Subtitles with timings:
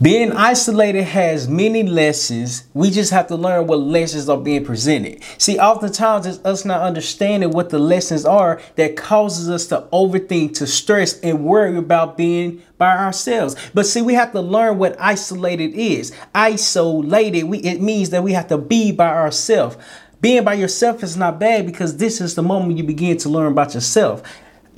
[0.00, 2.68] Being isolated has many lessons.
[2.72, 5.24] We just have to learn what lessons are being presented.
[5.38, 10.54] See, oftentimes it's us not understanding what the lessons are that causes us to overthink,
[10.58, 13.56] to stress, and worry about being by ourselves.
[13.74, 16.12] But see, we have to learn what isolated is.
[16.32, 19.76] Isolated, we, it means that we have to be by ourselves.
[20.20, 23.50] Being by yourself is not bad because this is the moment you begin to learn
[23.50, 24.22] about yourself.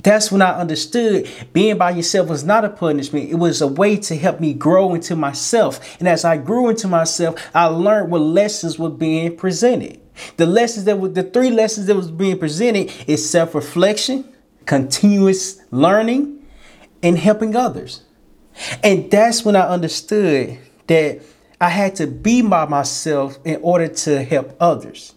[0.03, 3.29] That's when I understood being by yourself was not a punishment.
[3.29, 5.99] It was a way to help me grow into myself.
[5.99, 9.99] And as I grew into myself, I learned what lessons were being presented.
[10.37, 14.25] The lessons that were the three lessons that was being presented is self-reflection,
[14.65, 16.45] continuous learning,
[17.03, 18.03] and helping others.
[18.83, 20.57] And that's when I understood
[20.87, 21.21] that
[21.59, 25.13] I had to be by myself in order to help others.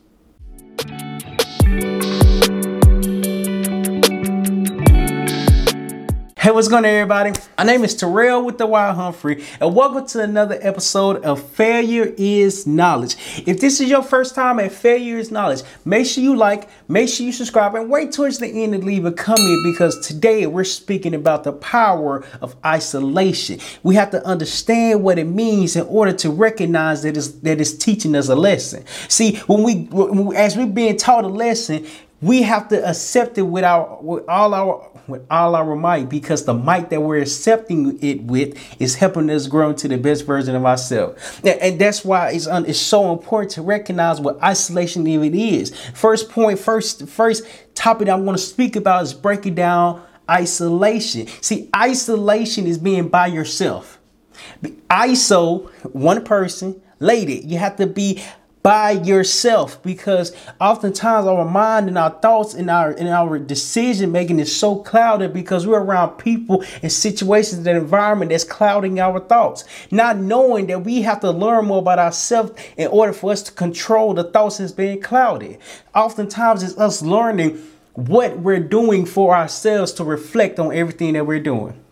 [6.44, 7.32] Hey, what's going on, everybody?
[7.56, 12.12] My name is Terryl with the Wild Humphrey, and welcome to another episode of Failure
[12.18, 13.16] is Knowledge.
[13.46, 17.08] If this is your first time at Failure is Knowledge, make sure you like, make
[17.08, 20.64] sure you subscribe, and wait towards the end and leave a comment because today we're
[20.64, 23.58] speaking about the power of isolation.
[23.82, 27.72] We have to understand what it means in order to recognize that it's, that it's
[27.72, 28.84] teaching us a lesson.
[29.08, 29.88] See, when we,
[30.36, 31.86] as we're being taught a lesson,
[32.24, 36.46] we have to accept it with our with all our with all our might because
[36.46, 40.56] the might that we're accepting it with is helping us grow into the best version
[40.56, 41.40] of ourselves.
[41.44, 45.78] And, and that's why it's, un, it's so important to recognize what isolation even is.
[45.90, 51.26] First point, first first topic I want to speak about is breaking down isolation.
[51.42, 54.00] See, isolation is being by yourself.
[54.88, 57.42] ISO, one person, lady.
[57.44, 58.22] You have to be
[58.64, 64.40] by yourself because oftentimes our mind and our thoughts and our and our decision making
[64.40, 69.64] is so clouded because we're around people and situations and environment that's clouding our thoughts.
[69.90, 73.52] Not knowing that we have to learn more about ourselves in order for us to
[73.52, 75.58] control the thoughts that's being clouded.
[75.94, 77.62] Oftentimes it's us learning
[77.92, 81.83] what we're doing for ourselves to reflect on everything that we're doing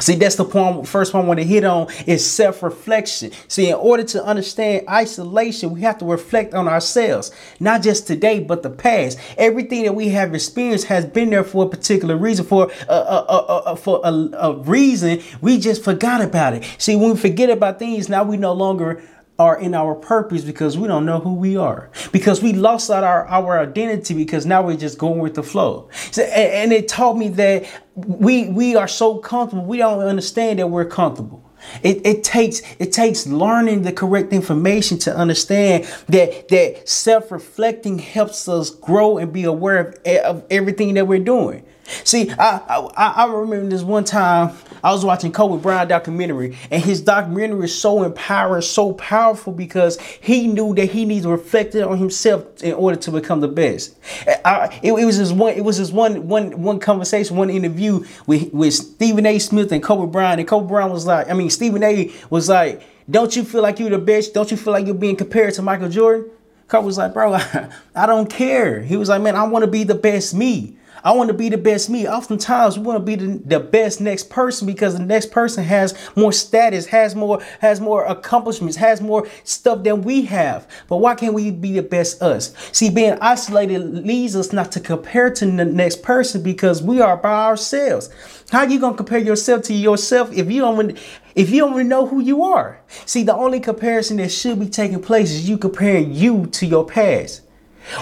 [0.00, 0.88] See, that's the point.
[0.88, 3.32] First one I want to hit on is self-reflection.
[3.48, 8.40] See, in order to understand isolation, we have to reflect on ourselves, not just today,
[8.40, 9.18] but the past.
[9.36, 13.62] Everything that we have experienced has been there for a particular reason, for a, a,
[13.66, 15.22] a for a, a reason.
[15.40, 16.64] We just forgot about it.
[16.78, 19.02] See, when we forget about things, now we no longer
[19.40, 21.90] are in our purpose because we don't know who we are.
[22.12, 25.88] Because we lost out our, our identity because now we're just going with the flow.
[26.10, 29.64] So, and, and it taught me that we we are so comfortable.
[29.64, 31.50] We don't understand that we're comfortable.
[31.82, 38.46] It, it takes it takes learning the correct information to understand that that self-reflecting helps
[38.46, 41.64] us grow and be aware of, of everything that we're doing
[42.04, 42.60] See, I,
[42.96, 47.64] I I remember this one time I was watching Kobe Bryant documentary, and his documentary
[47.64, 51.98] is so empowering, so powerful because he knew that he needs to reflect it on
[51.98, 53.96] himself in order to become the best.
[54.44, 55.54] I, it, it was just one.
[55.54, 59.38] It was just one one one conversation, one interview with with Stephen A.
[59.38, 62.12] Smith and Kobe Bryant, and Kobe Bryant was like, I mean, Stephen A.
[62.30, 64.34] was like, "Don't you feel like you're the best?
[64.34, 66.30] Don't you feel like you're being compared to Michael Jordan?"
[66.68, 67.34] Kobe was like, "Bro,
[67.94, 71.12] I don't care." He was like, "Man, I want to be the best me." I
[71.12, 72.08] want to be the best me.
[72.08, 75.96] Oftentimes we want to be the, the best next person because the next person has
[76.16, 80.68] more status, has more, has more accomplishments, has more stuff than we have.
[80.88, 82.54] But why can't we be the best us?
[82.72, 87.16] See, being isolated leads us not to compare to the next person because we are
[87.16, 88.10] by ourselves.
[88.50, 90.98] How are you gonna compare yourself to yourself if you don't
[91.36, 92.80] if you don't know who you are?
[93.06, 96.84] See, the only comparison that should be taking place is you comparing you to your
[96.84, 97.42] past.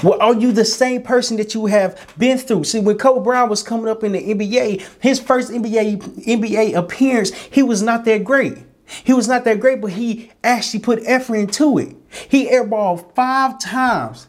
[0.03, 2.65] Well, are you the same person that you have been through?
[2.65, 7.33] See, when Kobe Bryant was coming up in the NBA, his first NBA NBA appearance,
[7.33, 8.59] he was not that great.
[9.05, 11.94] He was not that great, but he actually put effort into it.
[12.28, 14.28] He airballed five times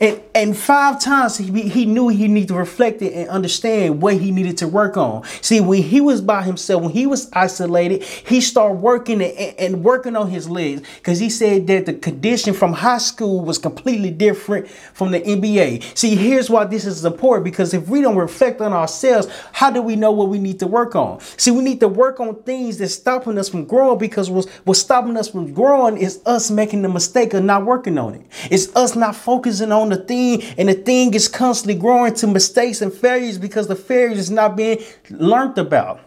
[0.00, 4.14] and, and five times he, he knew he needed to reflect it and understand what
[4.14, 5.24] he needed to work on.
[5.42, 9.84] See, when he was by himself, when he was isolated, he started working and, and
[9.84, 14.10] working on his legs because he said that the condition from high school was completely
[14.10, 15.96] different from the NBA.
[15.96, 19.82] See, here's why this is important because if we don't reflect on ourselves, how do
[19.82, 21.20] we know what we need to work on?
[21.36, 24.80] See, we need to work on things that's stopping us from growing because what's, what's
[24.80, 28.22] stopping us from growing is us making the mistake of not working on it.
[28.50, 32.82] It's us not focusing on the thing, and the thing is constantly growing to mistakes
[32.82, 34.78] and failures because the failures is not being
[35.10, 36.00] learned about.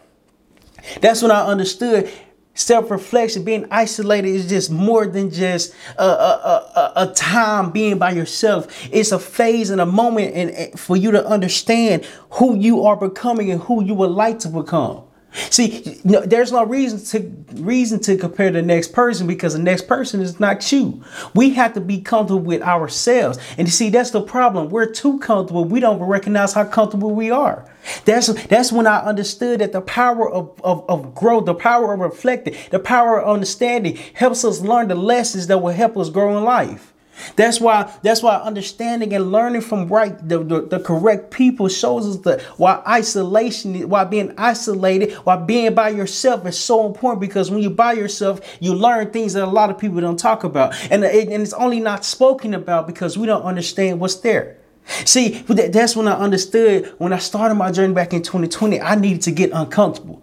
[1.00, 2.10] That's when I understood
[2.54, 8.12] self-reflection being isolated is just more than just a, a, a, a, time being by
[8.12, 12.84] yourself it's a phase and a moment and, and for you to understand who you
[12.84, 15.02] are becoming and who you would like to become
[15.34, 20.20] See, there's no reason to reason to compare the next person because the next person
[20.20, 21.02] is not you.
[21.34, 23.38] We have to be comfortable with ourselves.
[23.58, 24.70] And you see, that's the problem.
[24.70, 25.64] We're too comfortable.
[25.64, 27.68] We don't recognize how comfortable we are.
[28.04, 32.00] That's that's when I understood that the power of, of, of growth, the power of
[32.00, 36.38] reflecting, the power of understanding helps us learn the lessons that will help us grow
[36.38, 36.93] in life.
[37.36, 42.06] That's why that's why understanding and learning from right the, the, the, correct people shows
[42.08, 47.50] us that why isolation why being isolated why being by yourself is so important because
[47.50, 50.74] when you by yourself you learn things that a lot of people don't talk about.
[50.90, 54.58] And, and it's only not spoken about because we don't understand what's there.
[55.04, 59.22] See that's when i understood when i started my journey back in 2020 i needed
[59.22, 60.22] to get uncomfortable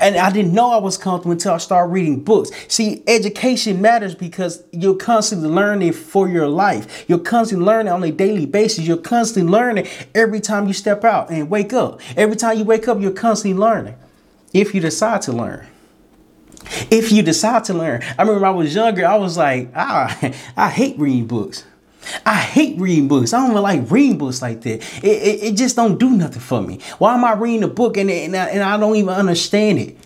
[0.00, 2.50] and I didn't know I was comfortable until I started reading books.
[2.68, 7.04] See, education matters because you're constantly learning for your life.
[7.08, 8.86] You're constantly learning on a daily basis.
[8.86, 12.00] You're constantly learning every time you step out and wake up.
[12.16, 13.96] Every time you wake up, you're constantly learning.
[14.52, 15.66] If you decide to learn.
[16.90, 18.02] If you decide to learn.
[18.02, 20.18] I remember when I was younger, I was like, ah,
[20.56, 21.64] I hate reading books.
[22.24, 23.32] I hate reading books.
[23.32, 24.82] I don't even like reading books like that.
[25.04, 26.80] It, it, it just don't do nothing for me.
[26.98, 29.96] Why am I reading a book and, and, I, and I don't even understand it?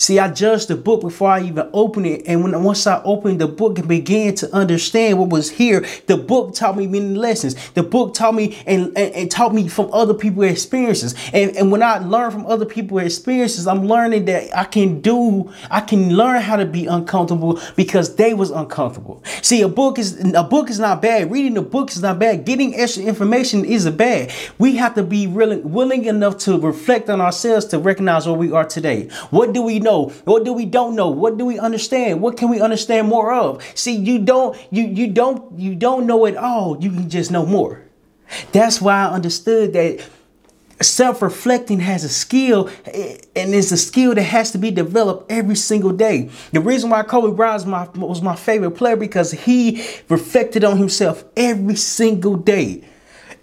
[0.00, 2.22] See, I judged the book before I even opened it.
[2.26, 6.16] And when once I opened the book and began to understand what was here, the
[6.16, 7.54] book taught me many lessons.
[7.72, 11.14] The book taught me and, and, and taught me from other people's experiences.
[11.34, 15.52] And, and when I learn from other people's experiences, I'm learning that I can do,
[15.70, 19.22] I can learn how to be uncomfortable because they was uncomfortable.
[19.42, 21.30] See, a book is a book is not bad.
[21.30, 22.46] Reading the book is not bad.
[22.46, 24.32] Getting extra information is a bad.
[24.56, 28.50] We have to be really willing enough to reflect on ourselves to recognize where we
[28.50, 29.10] are today.
[29.28, 29.89] What do we know?
[29.90, 30.08] Know?
[30.24, 31.10] What do we don't know?
[31.10, 32.20] What do we understand?
[32.20, 33.62] What can we understand more of?
[33.74, 36.78] See, you don't you you don't you don't know it all.
[36.80, 37.82] You can just know more.
[38.52, 40.08] That's why I understood that
[40.80, 45.54] self-reflecting has a skill eh, and it's a skill that has to be developed every
[45.54, 49.84] single day the reason why kobe bryant was my, was my favorite player because he
[50.08, 52.82] reflected on himself every single day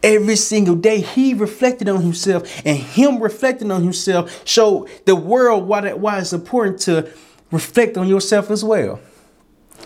[0.03, 5.67] every single day he reflected on himself and him reflecting on himself showed the world
[5.67, 7.11] why that why it's important to
[7.51, 8.99] reflect on yourself as well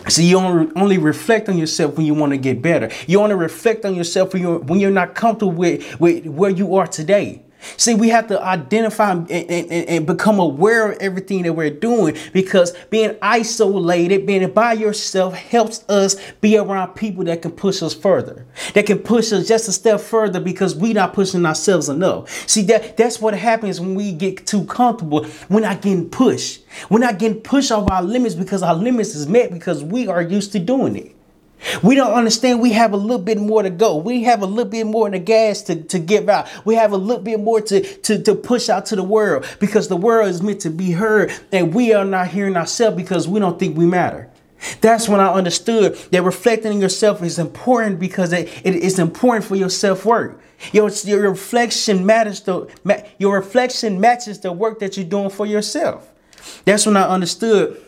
[0.08, 2.90] so you only reflect on yourself when you want to get better.
[3.06, 6.50] You want to reflect on yourself when you're, when you're not comfortable with, with where
[6.50, 7.42] you are today.
[7.76, 12.16] See, we have to identify and, and, and, become aware of everything that we're doing
[12.32, 17.94] because being isolated, being by yourself helps us be around people that can push us
[17.94, 18.46] further.
[18.74, 22.30] That can push us just a step further because we're not pushing ourselves enough.
[22.48, 25.26] See, that, that's what happens when we get too comfortable.
[25.48, 26.62] We're not getting pushed.
[26.90, 30.22] We're not getting pushed off our limits because our limits is met because we are
[30.22, 31.16] used to doing it.
[31.82, 33.96] We don't understand we have a little bit more to go.
[33.96, 36.48] We have a little bit more in the gas to, to give out.
[36.64, 39.88] We have a little bit more to, to, to push out to the world because
[39.88, 43.40] the world is meant to be heard and we are not hearing ourselves because we
[43.40, 44.28] don't think we matter.
[44.80, 49.44] That's when I understood that reflecting on yourself is important because it, it is important
[49.44, 50.36] for your self-worth.
[50.72, 52.68] Your, your reflection matters to
[53.18, 56.08] your reflection matches the work that you're doing for yourself.
[56.64, 57.81] That's when I understood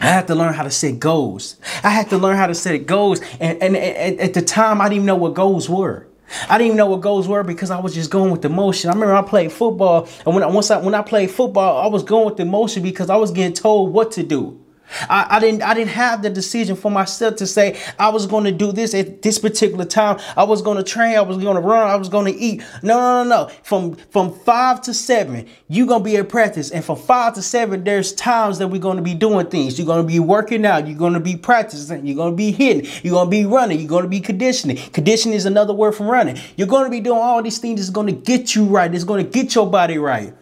[0.00, 1.56] I had to learn how to set goals.
[1.84, 3.20] I had to learn how to set goals.
[3.40, 6.06] And, and, and at the time, I didn't even know what goals were.
[6.48, 8.88] I didn't even know what goals were because I was just going with the motion.
[8.88, 11.88] I remember I played football, and when I, once I when I played football, I
[11.88, 14.61] was going with the motion because I was getting told what to do.
[15.08, 18.44] I, I, didn't I didn't have the decision for myself to say I was going
[18.44, 20.18] to do this at this particular time.
[20.36, 21.16] I was going to train.
[21.16, 21.88] I was going to run.
[21.88, 22.62] I was going to eat.
[22.82, 23.52] No, no, no, no.
[23.62, 27.84] From from five to seven, you're gonna be at practice, and from five to seven,
[27.84, 29.78] there's times that we're going to be doing things.
[29.78, 30.86] You're going to be working out.
[30.86, 32.06] You're going to be practicing.
[32.06, 32.90] You're going to be hitting.
[33.02, 33.78] You're going to be running.
[33.80, 34.76] You're going to be conditioning.
[34.92, 36.38] Conditioning is another word from running.
[36.56, 37.80] You're going to be doing all these things.
[37.80, 38.92] It's going to get you right.
[38.94, 40.34] It's going to get your body right.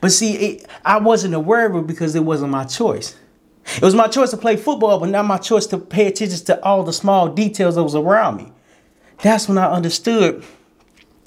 [0.00, 3.16] But see, it, I wasn't aware of it because it wasn't my choice.
[3.76, 6.64] It was my choice to play football, but not my choice to pay attention to
[6.64, 8.52] all the small details that was around me.
[9.22, 10.44] That's when I understood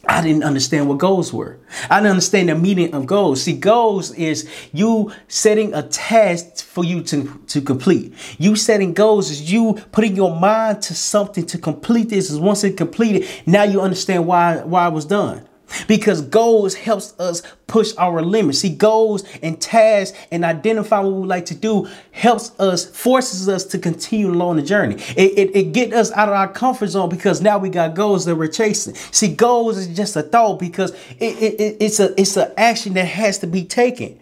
[0.07, 1.60] I didn't understand what goals were.
[1.89, 3.43] I didn't understand the meaning of goals.
[3.43, 8.13] See, goals is you setting a task for you to, to complete.
[8.39, 12.31] You setting goals is you putting your mind to something to complete this.
[12.31, 15.48] Is once it completed, now you understand why why it was done
[15.87, 18.59] because goals helps us push our limits.
[18.59, 23.65] See, goals and tasks and identify what we like to do helps us, forces us
[23.65, 24.95] to continue along the journey.
[25.15, 28.25] It, it, it get us out of our comfort zone because now we got goals
[28.25, 28.95] that we're chasing.
[28.95, 33.05] See, goals is just a thought because it, it, it's a it's an action that
[33.05, 34.19] has to be taken.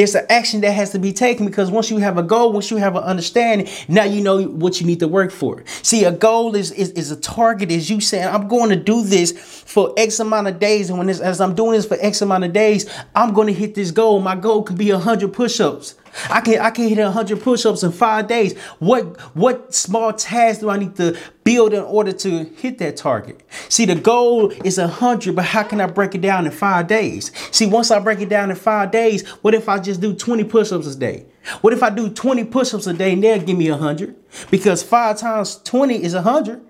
[0.00, 2.70] It's an action that has to be taken because once you have a goal, once
[2.70, 5.62] you have an understanding, now you know what you need to work for.
[5.82, 9.02] See, a goal is is, is a target, is you saying, I'm going to do
[9.02, 10.88] this for X amount of days.
[10.88, 13.52] And when this, as I'm doing this for X amount of days, I'm going to
[13.52, 14.20] hit this goal.
[14.20, 15.96] My goal could be 100 push-ups.
[16.28, 18.58] I can I can hit 100 push-ups in five days.
[18.78, 23.42] What what small tasks do I need to build in order to hit that target?
[23.68, 27.32] See, the goal is 100, but how can I break it down in five days?
[27.50, 30.44] See, once I break it down in five days, what if I just do 20
[30.44, 31.26] push-ups a day?
[31.60, 34.14] What if I do 20 push-ups a day and they'll give me 100?
[34.50, 36.60] Because five times 20 is 100.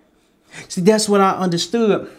[0.68, 2.10] See, that's when I understood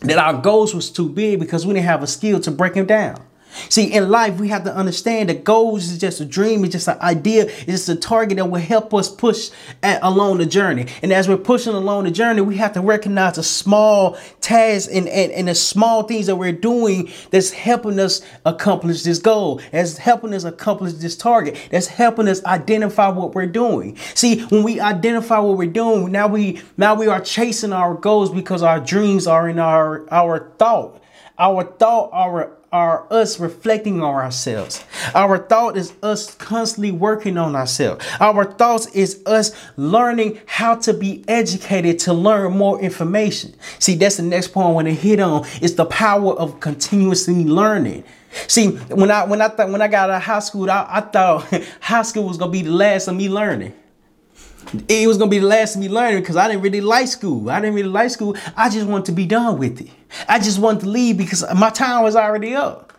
[0.00, 2.86] that our goals was too big because we didn't have a skill to break them
[2.86, 3.25] down.
[3.68, 6.88] See, in life, we have to understand that goals is just a dream, it's just
[6.88, 9.50] an idea, it's just a target that will help us push
[9.82, 10.86] at, along the journey.
[11.02, 15.08] And as we're pushing along the journey, we have to recognize the small tasks and,
[15.08, 19.98] and, and the small things that we're doing that's helping us accomplish this goal, that's
[19.98, 23.96] helping us accomplish this target, that's helping us identify what we're doing.
[24.14, 28.30] See, when we identify what we're doing, now we now we are chasing our goals
[28.30, 31.02] because our dreams are in our our thought.
[31.38, 34.84] Our thought, our are us reflecting on ourselves.
[35.14, 38.04] Our thought is us constantly working on ourselves.
[38.20, 43.54] Our thoughts is us learning how to be educated to learn more information.
[43.78, 47.44] See, that's the next point I want to hit on is the power of continuously
[47.46, 48.04] learning.
[48.46, 48.68] See,
[49.00, 51.48] when I when I thought when I got out of high school, I, I thought
[51.80, 53.72] high school was gonna be the last of me learning
[54.88, 57.48] it was gonna be the last of me learning because I didn't really like school.
[57.48, 58.36] I didn't really like school.
[58.56, 59.90] I just wanted to be done with it.
[60.28, 62.92] I just wanted to leave because my time was already up.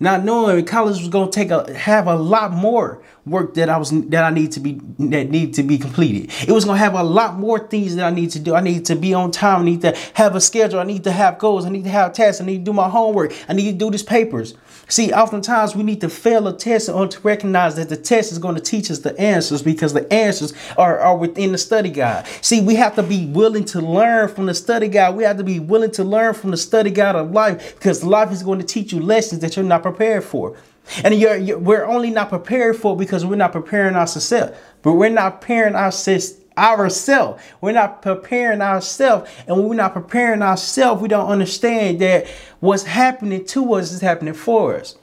[0.00, 3.90] Not knowing college was gonna take a have a lot more work that I was
[3.90, 6.30] that I need to be that need to be completed.
[6.46, 8.54] It was gonna have a lot more things that I need to do.
[8.54, 9.62] I need to be on time.
[9.62, 10.80] I need to have a schedule.
[10.80, 11.64] I need to have goals.
[11.64, 12.40] I need to have tests.
[12.40, 13.34] I need to do my homework.
[13.48, 14.54] I need to do these papers.
[14.88, 18.38] See, oftentimes we need to fail a test order to recognize that the test is
[18.38, 22.26] going to teach us the answers because the answers are, are within the study guide.
[22.42, 25.14] See, we have to be willing to learn from the study guide.
[25.14, 28.30] We have to be willing to learn from the study guide of life because life
[28.30, 30.54] is going to teach you lessons that you're not prepared for.
[31.02, 34.56] And you're, you're, we're only not prepared for it because we're not preparing ourselves.
[34.82, 37.42] But we're not preparing ourselves ourselves.
[37.60, 39.30] We're not preparing ourselves.
[39.46, 42.28] And when we're not preparing ourselves, we don't understand that
[42.60, 44.96] what's happening to us is happening for us.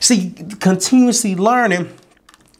[0.00, 0.30] See,
[0.60, 1.92] continuously learning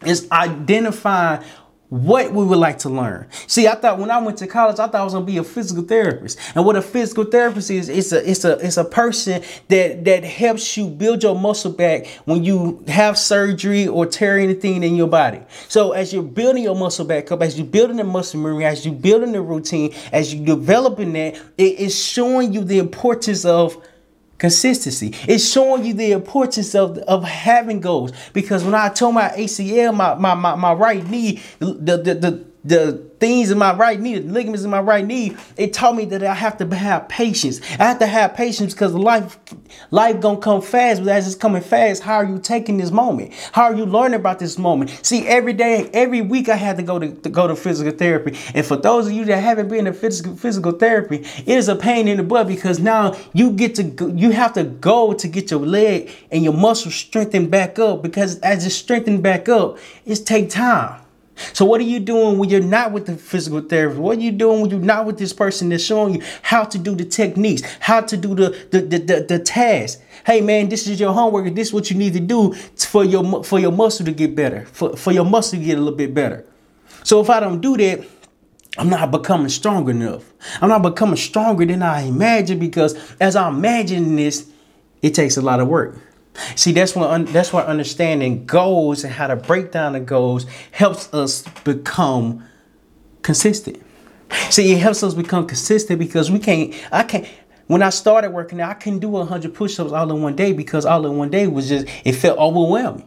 [0.06, 1.44] is identifying
[1.90, 3.26] what we would like to learn.
[3.46, 5.44] See, I thought when I went to college, I thought I was gonna be a
[5.44, 6.38] physical therapist.
[6.54, 10.22] And what a physical therapist is, it's a it's a it's a person that that
[10.22, 15.08] helps you build your muscle back when you have surgery or tear anything in your
[15.08, 15.40] body.
[15.68, 18.84] So as you're building your muscle back up, as you're building the muscle memory, as
[18.84, 23.82] you're building the routine, as you're developing that, it is showing you the importance of
[24.38, 25.14] Consistency.
[25.26, 28.12] It's showing you the importance of, of having goals.
[28.32, 32.44] Because when I told my ACL, my, my, my, my right knee, the, the, the,
[32.64, 36.04] the things in my right knee, the ligaments in my right knee, it taught me
[36.06, 37.60] that I have to have patience.
[37.78, 39.38] I have to have patience because life,
[39.90, 41.02] life gonna come fast.
[41.02, 43.32] But as it's coming fast, how are you taking this moment?
[43.52, 44.90] How are you learning about this moment?
[45.02, 48.36] See, every day, every week, I had to go to, to go to physical therapy.
[48.54, 51.76] And for those of you that haven't been to physical physical therapy, it is a
[51.76, 55.50] pain in the butt because now you get to you have to go to get
[55.50, 60.20] your leg and your muscles strengthened back up because as it's strengthened back up, it's
[60.20, 61.00] take time.
[61.52, 64.00] So what are you doing when you're not with the physical therapist?
[64.00, 66.78] What are you doing when you're not with this person that's showing you how to
[66.78, 70.00] do the techniques, how to do the the the, the, the task?
[70.26, 71.54] Hey man, this is your homework.
[71.54, 74.66] This is what you need to do for your for your muscle to get better,
[74.66, 76.44] for, for your muscle to get a little bit better.
[77.04, 78.04] So if I don't do that,
[78.76, 80.24] I'm not becoming strong enough.
[80.60, 84.50] I'm not becoming stronger than I imagine because as I'm imagining this,
[85.02, 85.96] it takes a lot of work.
[86.56, 91.12] See, that's what that's why understanding goals and how to break down the goals helps
[91.12, 92.44] us become
[93.22, 93.82] consistent.
[94.50, 96.74] See, it helps us become consistent because we can't.
[96.92, 97.26] I can't.
[97.66, 101.04] When I started working I couldn't do 100 push-ups all in one day because all
[101.04, 103.06] in one day was just it felt overwhelming.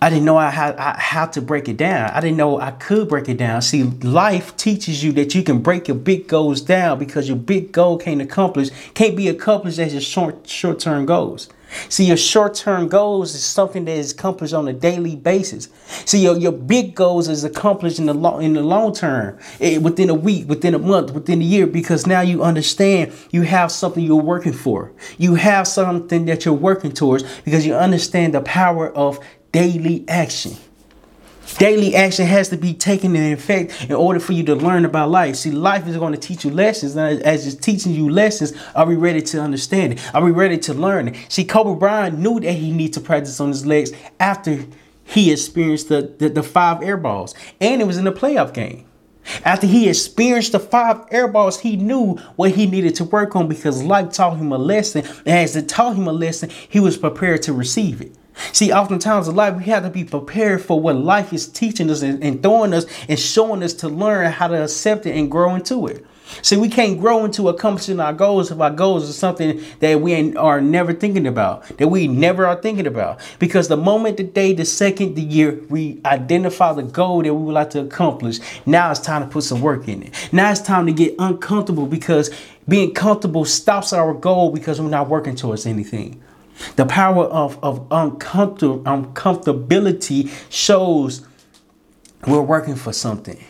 [0.00, 2.10] I didn't know I had I, how to break it down.
[2.10, 3.60] I didn't know I could break it down.
[3.62, 7.72] See, life teaches you that you can break your big goals down because your big
[7.72, 11.48] goal can't accomplish can't be accomplished as your short short term goals.
[11.88, 15.68] See, your short term goals is something that is accomplished on a daily basis.
[16.04, 19.78] See, your, your big goals is accomplished in the long in the long term, eh,
[19.78, 23.70] within a week, within a month, within a year, because now you understand you have
[23.70, 24.92] something you're working for.
[25.18, 29.18] You have something that you're working towards because you understand the power of
[29.52, 30.56] daily action.
[31.58, 35.10] Daily action has to be taken in effect in order for you to learn about
[35.10, 35.34] life.
[35.34, 36.94] See, life is going to teach you lessons.
[36.94, 40.14] And as it's teaching you lessons, are we ready to understand it?
[40.14, 41.16] Are we ready to learn it?
[41.28, 44.66] See, Kobe Bryant knew that he needed to practice on his legs after
[45.02, 47.34] he experienced the, the, the five air balls.
[47.60, 48.86] And it was in the playoff game.
[49.44, 53.48] After he experienced the five air balls, he knew what he needed to work on
[53.48, 55.04] because life taught him a lesson.
[55.26, 58.14] And as it taught him a lesson, he was prepared to receive it.
[58.52, 62.02] See, oftentimes in life, we have to be prepared for what life is teaching us
[62.02, 65.86] and, throwing us and showing us to learn how to accept it and grow into
[65.86, 66.04] it.
[66.42, 70.36] See, we can't grow into accomplishing our goals if our goals are something that we
[70.36, 73.20] are never thinking about, that we never are thinking about.
[73.38, 77.42] Because the moment, the day, the second, the year, we identify the goal that we
[77.42, 80.28] would like to accomplish, now it's time to put some work in it.
[80.30, 82.30] Now it's time to get uncomfortable because
[82.68, 86.22] being comfortable stops our goal because we're not working towards anything.
[86.76, 91.26] The power of, of uncomfortable, uncomfortability shows
[92.26, 93.42] we're working for something.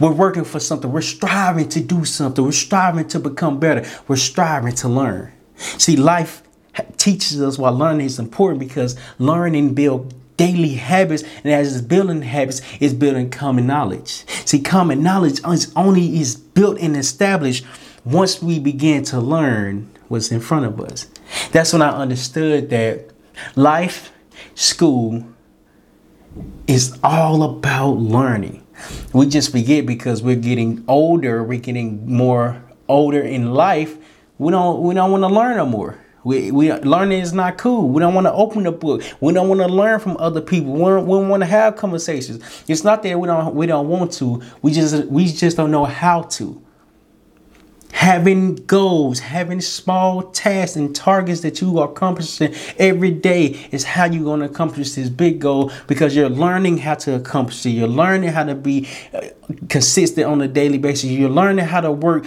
[0.00, 0.90] We're working for something.
[0.90, 2.42] We're striving to do something.
[2.42, 3.86] We're striving to become better.
[4.08, 5.32] We're striving to learn.
[5.56, 6.42] See, life
[6.96, 12.20] teaches us why learning is important because learning builds daily habits and as it's building
[12.20, 17.64] habits it's building common knowledge see common knowledge is only is built and established
[18.04, 21.06] once we begin to learn what's in front of us
[21.52, 23.10] that's when I understood that
[23.54, 24.12] life,
[24.54, 25.26] school,
[26.66, 28.66] is all about learning.
[29.12, 33.96] We just forget because we're getting older, we're getting more older in life.
[34.38, 35.98] We don't we don't want to learn no more.
[36.24, 37.88] We, we learning is not cool.
[37.88, 39.02] We don't want to open the book.
[39.20, 40.72] We don't want to learn from other people.
[40.72, 42.42] We don't, we don't want to have conversations.
[42.66, 44.42] It's not that we don't we don't want to.
[44.60, 46.60] We just we just don't know how to
[47.96, 54.04] having goals, having small tasks and targets that you are accomplishing every day is how
[54.04, 57.70] you're going to accomplish this big goal because you're learning how to accomplish it.
[57.70, 59.22] You're learning how to be uh,
[59.70, 61.04] consistent on a daily basis.
[61.10, 62.26] You're learning how to work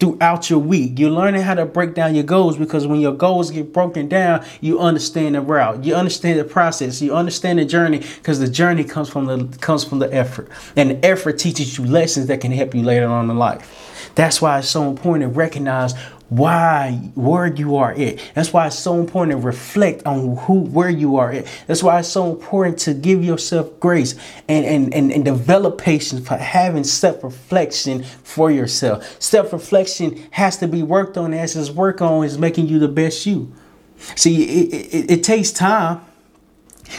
[0.00, 0.98] throughout your week.
[0.98, 4.44] You're learning how to break down your goals because when your goals get broken down,
[4.60, 5.84] you understand the route.
[5.84, 7.00] You understand the process.
[7.02, 10.48] You understand the journey because the journey comes from the comes from the effort.
[10.74, 14.10] And the effort teaches you lessons that can help you later on in life.
[14.14, 15.94] That's why it's so important to recognize
[16.30, 18.18] why where you are at.
[18.34, 21.46] That's why it's so important to reflect on who where you are at.
[21.66, 24.14] That's why it's so important to give yourself grace
[24.48, 29.20] and and and, and develop patience for having self-reflection for yourself.
[29.20, 33.26] Self-reflection has to be worked on as it's work on is making you the best
[33.26, 33.52] you.
[34.14, 36.00] See, it, it, it takes time.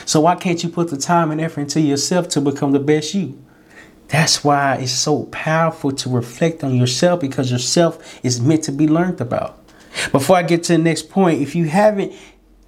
[0.06, 3.14] So why can't you put the time and effort into yourself to become the best
[3.14, 3.41] you?
[4.12, 8.86] That's why it's so powerful to reflect on yourself because yourself is meant to be
[8.86, 9.58] learned about.
[10.12, 12.14] Before I get to the next point, if you haven't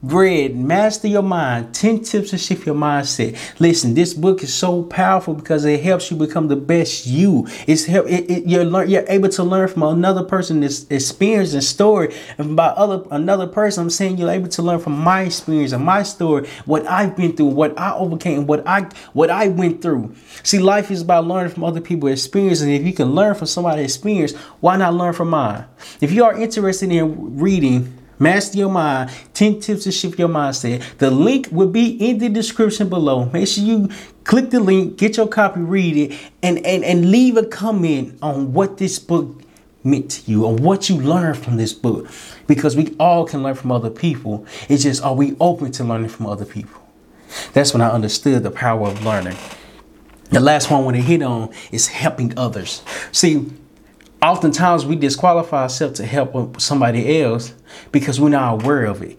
[0.03, 3.39] Read, Master Your Mind 10 Tips to Shift Your Mindset.
[3.61, 7.47] Listen, this book is so powerful because it helps you become the best you.
[7.67, 12.13] It's help, it, it, you're, you're able to learn from another person's experience and story.
[12.37, 15.85] And by other another person, I'm saying you're able to learn from my experience and
[15.85, 20.15] my story, what I've been through, what I overcame, what I what I went through.
[20.43, 22.59] See, life is about learning from other people's experience.
[22.59, 25.63] And if you can learn from somebody's experience, why not learn from mine?
[26.01, 29.11] If you are interested in reading, Master your mind.
[29.33, 30.81] 10 tips to shift your mindset.
[30.97, 33.25] The link will be in the description below.
[33.25, 33.89] Make sure you
[34.23, 38.53] click the link, get your copy, read it, and, and, and leave a comment on
[38.53, 39.41] what this book
[39.83, 42.07] meant to you, on what you learned from this book.
[42.47, 44.45] Because we all can learn from other people.
[44.69, 46.81] It's just, are we open to learning from other people?
[47.51, 49.35] That's when I understood the power of learning.
[50.29, 52.83] The last one I want to hit on is helping others.
[53.11, 53.51] See,
[54.23, 57.53] oftentimes we disqualify ourselves to help somebody else
[57.91, 59.17] because we're not aware of it.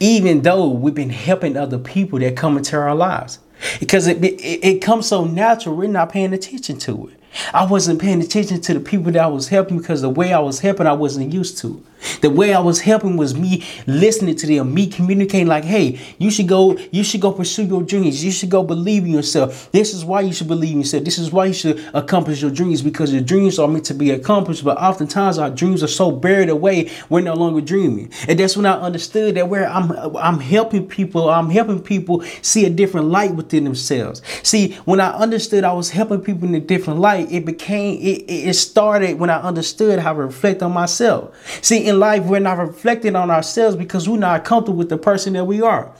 [0.00, 3.38] Even though we've been helping other people that come into our lives.
[3.78, 7.20] Because it, it, it comes so natural we're not paying attention to it.
[7.54, 10.40] I wasn't paying attention to the people that I was helping because the way I
[10.40, 11.84] was helping, I wasn't used to.
[12.20, 16.30] The way I was helping was me listening to them, me communicating like, hey, you
[16.30, 18.24] should go, you should go pursue your dreams.
[18.24, 19.70] You should go believe in yourself.
[19.72, 21.04] This is why you should believe in yourself.
[21.04, 24.10] This is why you should accomplish your dreams because your dreams are meant to be
[24.10, 24.64] accomplished.
[24.64, 28.12] But oftentimes our dreams are so buried away, we're no longer dreaming.
[28.28, 32.64] And that's when I understood that where I'm I'm helping people, I'm helping people see
[32.64, 34.22] a different light within themselves.
[34.42, 38.24] See, when I understood I was helping people in a different light, it became it,
[38.28, 41.34] it started when I understood how to reflect on myself.
[41.62, 45.34] See, in life, we're not reflecting on ourselves because we're not comfortable with the person
[45.34, 45.92] that we are.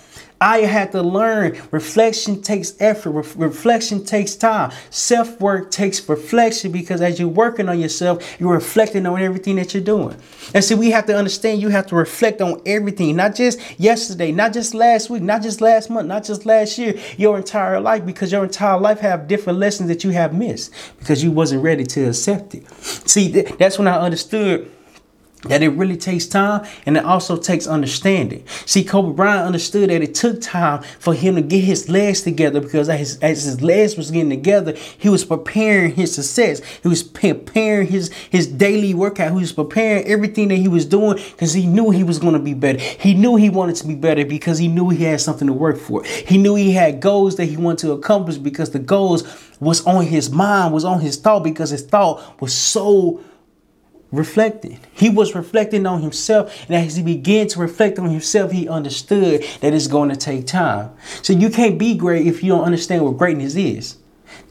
[0.43, 6.73] I had to learn reflection takes effort, Re- reflection takes time, self work takes reflection
[6.73, 10.17] because as you're working on yourself, you're reflecting on everything that you're doing.
[10.55, 14.33] And see, we have to understand you have to reflect on everything, not just yesterday,
[14.33, 18.07] not just last week, not just last month, not just last year, your entire life,
[18.07, 21.85] because your entire life have different lessons that you have missed because you wasn't ready
[21.85, 22.67] to accept it.
[22.83, 24.71] See, th- that's when I understood
[25.45, 28.45] that it really takes time and it also takes understanding.
[28.67, 32.61] See, Kobe Bryant understood that it took time for him to get his legs together
[32.61, 36.61] because as his, as his legs was getting together, he was preparing his success.
[36.83, 39.33] He was preparing his, his daily workout.
[39.33, 42.41] He was preparing everything that he was doing because he knew he was going to
[42.41, 42.79] be better.
[42.79, 45.79] He knew he wanted to be better because he knew he had something to work
[45.79, 46.05] for.
[46.05, 49.25] He knew he had goals that he wanted to accomplish because the goals
[49.61, 53.23] was on his mind, was on his thought because his thought was so
[54.13, 54.81] reflecting.
[54.93, 59.45] He was reflecting on himself, and as he began to reflect on himself, he understood
[59.61, 60.91] that it's going to take time.
[61.23, 63.97] So you can't be great if you don't understand what greatness is.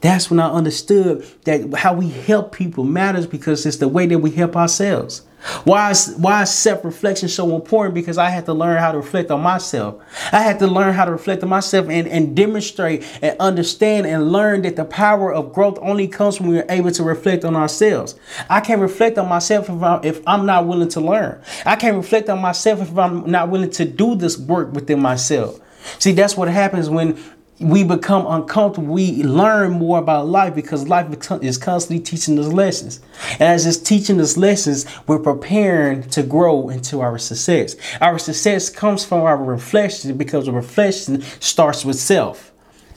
[0.01, 4.19] That's when I understood that how we help people matters because it's the way that
[4.19, 5.23] we help ourselves.
[5.63, 7.95] Why is why is self-reflection so important?
[7.95, 10.01] Because I had to learn how to reflect on myself.
[10.33, 14.33] I had to learn how to reflect on myself and, and demonstrate and understand and
[14.33, 18.15] learn that the power of growth only comes when we're able to reflect on ourselves.
[18.49, 21.41] I can't reflect on myself if I'm, if I'm not willing to learn.
[21.65, 25.62] I can't reflect on myself if I'm not willing to do this work within myself.
[25.99, 27.17] See, that's what happens when
[27.60, 28.93] we become uncomfortable.
[28.93, 31.08] We learn more about life because life
[31.41, 33.02] is constantly teaching us lessons.
[33.34, 37.76] And as it's teaching us lessons, we're preparing to grow into our success.
[38.00, 42.54] Our success comes from our reflection because reflection starts with self.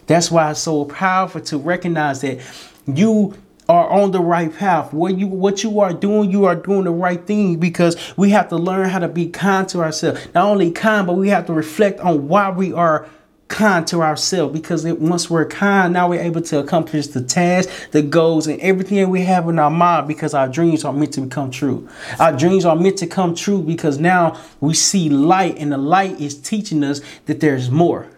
[0.06, 2.40] That's why it's so powerful to recognize that
[2.86, 3.34] you
[3.68, 4.92] are on the right path.
[4.92, 8.48] What you what you are doing, you are doing the right thing because we have
[8.48, 10.20] to learn how to be kind to ourselves.
[10.34, 13.08] Not only kind, but we have to reflect on why we are
[13.48, 17.88] kind to ourselves because it, once we're kind, now we're able to accomplish the tasks,
[17.90, 21.20] the goals, and everything we have in our mind because our dreams are meant to
[21.20, 21.88] become true.
[22.18, 26.20] Our dreams are meant to come true because now we see light, and the light
[26.20, 28.08] is teaching us that there's more.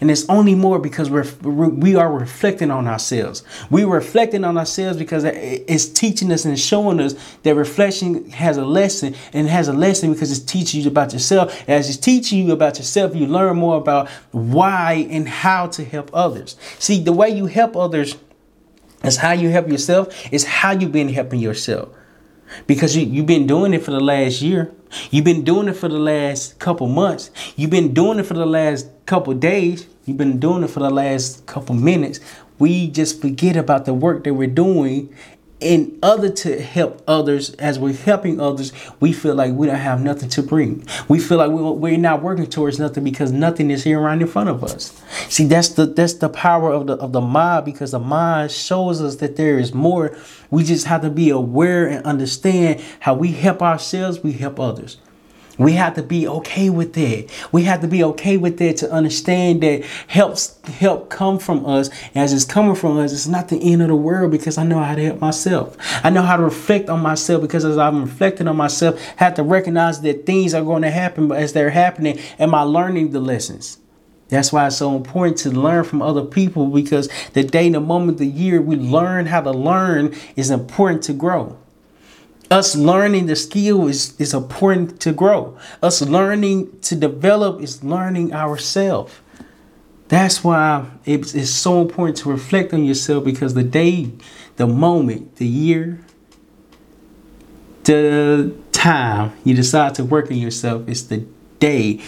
[0.00, 3.42] And it's only more because we're we are reflecting on ourselves.
[3.70, 8.64] We're reflecting on ourselves because it's teaching us and showing us that reflection has a
[8.64, 11.68] lesson and has a lesson because it's teaching you about yourself.
[11.68, 16.10] As it's teaching you about yourself, you learn more about why and how to help
[16.12, 16.56] others.
[16.78, 18.16] See, the way you help others
[19.04, 21.88] is how you help yourself, is how you've been helping yourself
[22.66, 24.72] because you, you've been doing it for the last year.
[25.10, 27.30] You've been doing it for the last couple months.
[27.56, 29.86] You've been doing it for the last couple days.
[30.04, 32.20] You've been doing it for the last couple minutes.
[32.58, 35.14] We just forget about the work that we're doing
[35.62, 40.02] in other to help others as we're helping others we feel like we don't have
[40.02, 40.86] nothing to bring.
[41.08, 44.48] We feel like we're not working towards nothing because nothing is here right in front
[44.48, 45.00] of us.
[45.28, 49.00] See that's the that's the power of the of the mind because the mind shows
[49.00, 50.16] us that there is more.
[50.50, 54.98] We just have to be aware and understand how we help ourselves we help others
[55.58, 57.30] we have to be okay with it.
[57.52, 61.90] We have to be okay with it to understand that helps help come from us.
[62.14, 64.78] As it's coming from us, it's not the end of the world because I know
[64.82, 65.76] how to help myself.
[66.04, 69.34] I know how to reflect on myself because as I'm reflecting on myself, I have
[69.34, 73.10] to recognize that things are going to happen, but as they're happening, am I learning
[73.10, 73.78] the lessons?
[74.28, 78.16] That's why it's so important to learn from other people because the day, the moment,
[78.16, 81.58] the year we learn how to learn is important to grow.
[82.52, 85.56] Us learning the skill is, is important to grow.
[85.82, 89.14] Us learning to develop is learning ourselves.
[90.08, 94.10] That's why it's, it's so important to reflect on yourself because the day,
[94.56, 96.04] the moment, the year,
[97.84, 101.24] the time you decide to work on yourself is the
[101.58, 102.02] day,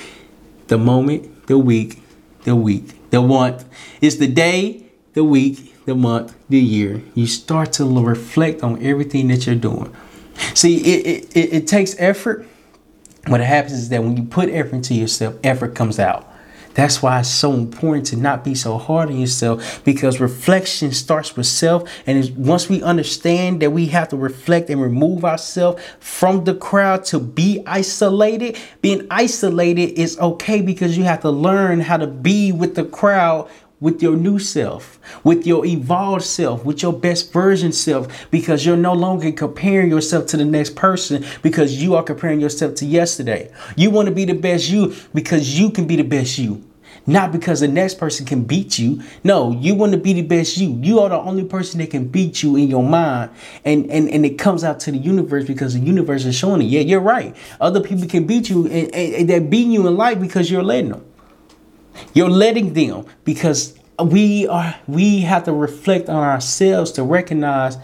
[0.66, 2.02] the moment, the week,
[2.42, 3.64] the week, the month.
[4.02, 7.00] It's the day, the week, the month, the year.
[7.14, 9.90] You start to reflect on everything that you're doing.
[10.54, 12.46] See, it, it, it takes effort.
[13.26, 16.30] What happens is that when you put effort into yourself, effort comes out.
[16.74, 21.36] That's why it's so important to not be so hard on yourself because reflection starts
[21.36, 21.88] with self.
[22.06, 27.04] And once we understand that we have to reflect and remove ourselves from the crowd
[27.06, 32.50] to be isolated, being isolated is okay because you have to learn how to be
[32.50, 33.48] with the crowd
[33.80, 38.76] with your new self, with your evolved self, with your best version self, because you're
[38.76, 43.52] no longer comparing yourself to the next person because you are comparing yourself to yesterday.
[43.76, 46.64] You want to be the best you because you can be the best you.
[47.06, 49.02] Not because the next person can beat you.
[49.22, 50.78] No, you want to be the best you.
[50.80, 53.30] You are the only person that can beat you in your mind.
[53.64, 56.66] And and, and it comes out to the universe because the universe is showing it.
[56.66, 57.36] Yeah, you're right.
[57.60, 60.62] Other people can beat you and, and, and they're beating you in life because you're
[60.62, 61.04] letting them.
[62.12, 67.76] You're letting them because we are we have to reflect on ourselves to recognize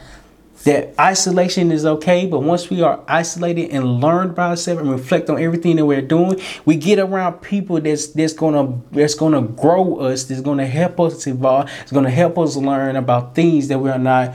[0.65, 5.31] that isolation is okay, but once we are isolated and learn by ourselves and reflect
[5.31, 9.97] on everything that we're doing, we get around people that's that's gonna that's gonna grow
[10.01, 13.89] us, that's gonna help us evolve, it's gonna help us learn about things that we
[13.89, 14.35] are not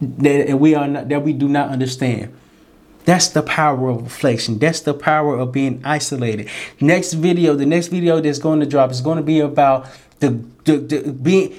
[0.00, 2.36] that we are not that we do not understand.
[3.06, 4.58] That's the power of reflection.
[4.58, 6.50] That's the power of being isolated.
[6.80, 9.86] Next video, the next video that's going to drop is going to be about
[10.18, 11.58] the, the, the being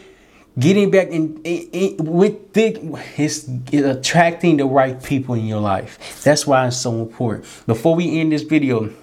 [0.59, 5.61] getting back in, in, in with the it's, it's attracting the right people in your
[5.61, 6.21] life.
[6.23, 7.45] That's why it's so important.
[7.65, 8.93] Before we end this video,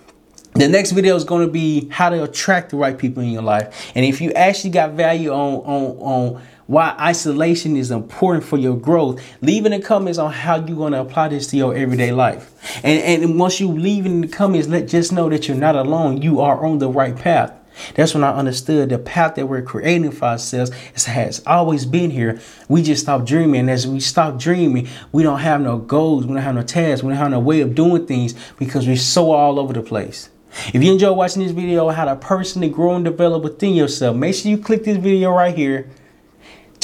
[0.54, 3.42] the next video is going to be how to attract the right people in your
[3.42, 3.92] life.
[3.94, 8.76] And if you actually got value on on on why isolation is important for your
[8.76, 9.22] growth.
[9.40, 12.52] Leave in the comments on how you're going to apply this to your everyday life.
[12.82, 16.22] And, and once you leave in the comments, let just know that you're not alone.
[16.22, 17.52] You are on the right path.
[17.94, 22.40] That's when I understood the path that we're creating for ourselves has always been here.
[22.68, 23.68] We just stop dreaming.
[23.68, 27.10] As we stop dreaming, we don't have no goals, we don't have no tasks, we
[27.10, 30.30] don't have no way of doing things because we're so all over the place.
[30.72, 34.16] If you enjoy watching this video on how to personally grow and develop within yourself,
[34.16, 35.90] make sure you click this video right here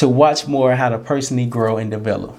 [0.00, 2.34] to watch more how to personally grow and develop.